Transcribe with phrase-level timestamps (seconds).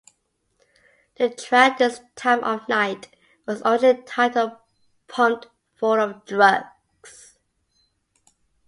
[1.17, 3.09] The track "This Time of Night"
[3.45, 4.53] was originally titled
[5.07, 7.37] "Pumped Full of Drugs".